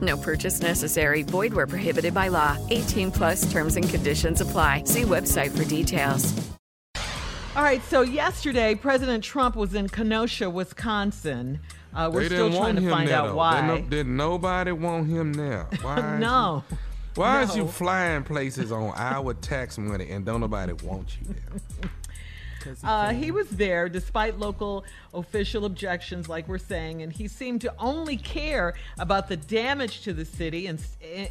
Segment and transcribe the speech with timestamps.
[0.00, 1.22] No purchase necessary.
[1.22, 2.56] Void where prohibited by law.
[2.70, 4.84] 18 plus terms and conditions apply.
[4.84, 6.32] See website for details.
[7.56, 11.58] All right, so yesterday, President Trump was in Kenosha, Wisconsin.
[11.92, 13.34] Uh, we're still didn't trying to him find there, out though.
[13.34, 13.60] why.
[13.60, 15.66] They no- did nobody want him there?
[15.82, 16.14] Why?
[16.14, 16.64] is no.
[16.70, 16.78] you-
[17.16, 21.90] why is you flying places on our tax money and don't nobody want you there?
[22.84, 27.74] Uh, he was there despite local official objections, like we're saying, and he seemed to
[27.78, 30.78] only care about the damage to the city in,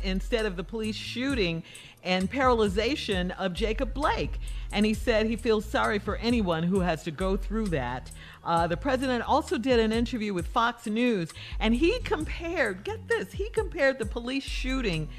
[0.03, 1.63] instead of the police shooting
[2.03, 4.39] and paralyzation of Jacob Blake.
[4.71, 8.11] And he said he feels sorry for anyone who has to go through that.
[8.43, 13.31] Uh, the president also did an interview with Fox News, and he compared, get this,
[13.31, 15.09] he compared the police shooting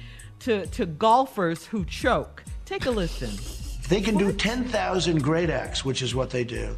[0.40, 2.44] to, to golfers who choke.
[2.64, 3.59] Take a listen.
[3.90, 6.76] They can do 10,000 great acts, which is what they do,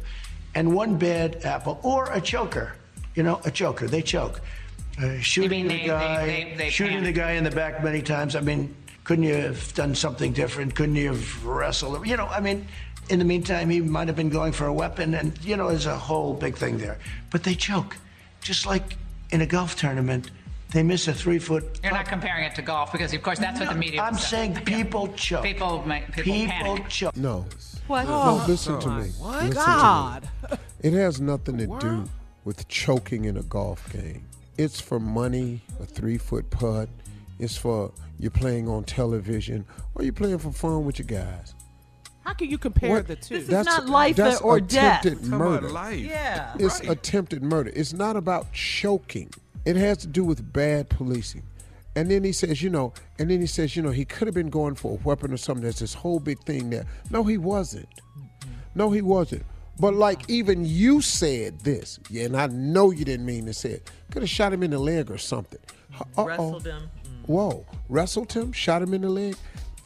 [0.55, 2.73] and one bad apple or a choker.
[3.13, 3.87] You know, a choker.
[3.87, 4.41] They choke.
[4.99, 8.35] Uh, shooting they- the guy, they- they shooting the guy in the back many times.
[8.35, 10.73] I mean, couldn't you have done something different?
[10.73, 12.07] Couldn't you have wrestled?
[12.07, 12.67] You know, I mean,
[13.09, 15.85] in the meantime, he might have been going for a weapon, and you know, there's
[15.85, 16.97] a whole big thing there.
[17.29, 17.95] But they choke,
[18.41, 18.97] just like
[19.29, 20.31] in a golf tournament.
[20.73, 21.79] They miss a three foot.
[21.83, 24.01] You're not comparing it to golf because, of course, that's what the media.
[24.01, 24.29] I'm would say.
[24.29, 25.43] saying people choke.
[25.43, 26.89] People, make- people, People panic.
[26.89, 27.15] choke.
[27.15, 27.45] No.
[27.87, 28.05] What?
[28.07, 28.11] No,
[28.41, 28.45] oh.
[28.47, 29.09] listen to oh me.
[29.19, 29.43] What?
[29.43, 29.53] Listen to me.
[29.55, 30.29] God.
[30.81, 32.05] It has nothing to do
[32.43, 34.25] with choking in a golf game.
[34.57, 36.89] It's for money, a three foot putt.
[37.39, 41.53] It's for you're playing on television or you're playing for fun with your guys.
[42.25, 43.39] How can you compare What- the two?
[43.43, 45.05] This is not life that's or death.
[45.05, 45.69] attempted Talking about murder.
[45.69, 45.99] life.
[45.99, 46.53] Yeah.
[46.57, 46.89] It's Right.
[46.89, 47.71] attempted murder.
[47.75, 49.29] It's not about choking.
[49.65, 51.43] It has to do with bad policing.
[51.95, 54.33] And then he says, you know, and then he says, you know, he could have
[54.33, 55.61] been going for a weapon or something.
[55.61, 56.85] There's this whole big thing there.
[57.11, 57.87] No, he wasn't.
[57.87, 58.51] Mm-hmm.
[58.75, 59.43] No, he wasn't.
[59.79, 63.71] But like even you said this, yeah, and I know you didn't mean to say
[63.71, 63.91] it.
[64.11, 65.59] Could have shot him in the leg or something.
[65.93, 66.19] Mm-hmm.
[66.19, 66.25] Uh-oh.
[66.25, 66.81] Wrestled him.
[67.05, 67.27] Mm.
[67.27, 69.35] Whoa, wrestled him, shot him in the leg.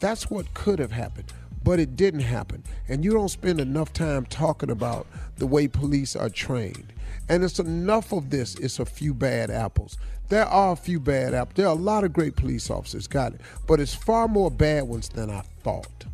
[0.00, 1.32] That's what could have happened,
[1.68, 2.64] but it didn't happen.
[2.88, 5.06] And you don't spend enough time talking about
[5.36, 6.94] the way police are trained.
[7.28, 8.54] And it's enough of this.
[8.54, 9.98] It's a few bad apples.
[10.30, 11.56] There are a few bad apples.
[11.56, 13.42] There are a lot of great police officers, got it.
[13.66, 16.06] But it's far more bad ones than I thought.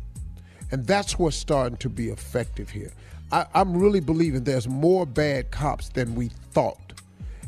[0.71, 2.91] And that's what's starting to be effective here.
[3.31, 6.91] I, I'm really believing there's more bad cops than we thought.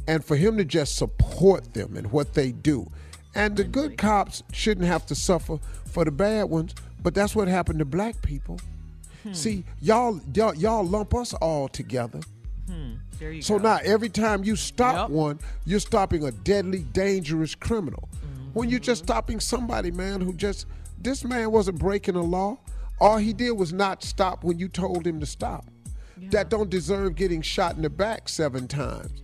[0.07, 2.89] And for him to just support them and what they do.
[3.35, 6.73] And the good cops shouldn't have to suffer for the bad ones,
[7.03, 8.59] but that's what happened to black people.
[9.33, 12.21] See, y'all, y'all y'all lump us all together.
[12.69, 12.93] Hmm.
[13.19, 13.63] There you So go.
[13.63, 15.09] now every time you stop Yep.
[15.09, 18.07] one, you're stopping a deadly, dangerous criminal.
[18.53, 18.85] When you're Mm-hmm.
[18.85, 20.65] just stopping somebody, man, who just
[21.01, 22.57] this man wasn't breaking a law.
[23.01, 25.65] All he did was not stop when you told him to stop.
[26.31, 29.21] That don't deserve getting shot in the back seven times.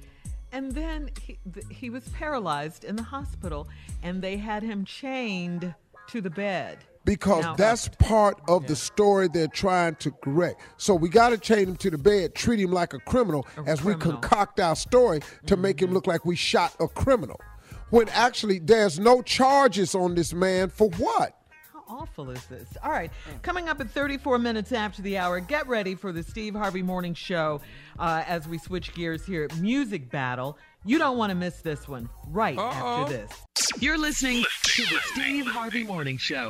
[0.51, 1.39] And then he,
[1.71, 3.67] he was paralyzed in the hospital,
[4.03, 5.73] and they had him chained
[6.09, 6.77] to the bed.
[7.05, 10.61] Because Now- that's part of the story they're trying to correct.
[10.77, 13.83] So we got to chain him to the bed, treat him like a criminal as
[13.83, 17.39] we concoct our story to make him look like we shot a criminal.
[17.89, 21.37] When actually there's no charges on this man for what?
[21.73, 22.69] How awful is this?
[22.83, 23.11] All right,
[23.41, 27.13] coming up at 34 minutes after the hour, get ready for the Steve Harvey Morning
[27.13, 27.61] Show
[27.99, 29.43] uh, as we switch gears here.
[29.43, 30.57] At Music battle.
[30.85, 33.31] You don't want to miss this one right after this.
[33.79, 36.49] You're listening to the Steve Harvey Morning Show.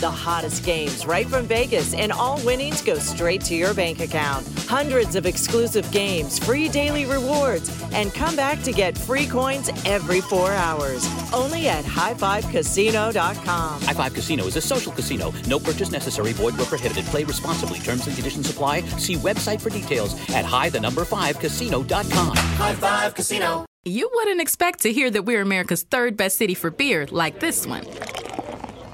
[0.00, 4.46] The hottest games right from Vegas, and all winnings go straight to your bank account.
[4.68, 10.20] Hundreds of exclusive games, free daily rewards, and come back to get free coins every
[10.20, 11.04] four hours.
[11.32, 13.82] Only at highfivecasino.com.
[13.82, 15.32] High Five Casino is a social casino.
[15.48, 16.32] No purchase necessary.
[16.32, 17.04] Void where prohibited.
[17.06, 17.80] Play responsibly.
[17.80, 18.82] Terms and conditions apply.
[18.98, 22.36] See website for details at high the number five casino.com.
[22.36, 23.66] High Five Casino.
[23.84, 27.66] You wouldn't expect to hear that we're America's third best city for beer like this
[27.66, 27.84] one.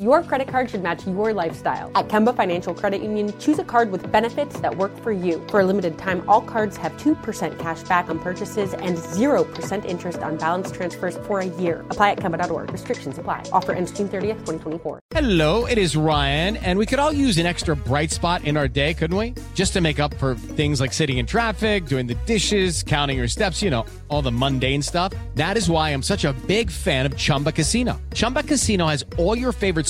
[0.00, 1.92] Your credit card should match your lifestyle.
[1.94, 5.46] At Kemba Financial Credit Union, choose a card with benefits that work for you.
[5.48, 10.20] For a limited time, all cards have 2% cash back on purchases and 0% interest
[10.20, 11.84] on balance transfers for a year.
[11.90, 12.72] Apply at Kemba.org.
[12.72, 13.44] Restrictions apply.
[13.52, 15.00] Offer ends June 30th, 2024.
[15.10, 18.68] Hello, it is Ryan, and we could all use an extra bright spot in our
[18.68, 19.34] day, couldn't we?
[19.54, 23.28] Just to make up for things like sitting in traffic, doing the dishes, counting your
[23.28, 25.12] steps, you know, all the mundane stuff.
[25.34, 28.00] That is why I'm such a big fan of Chumba Casino.
[28.14, 29.89] Chumba Casino has all your favorite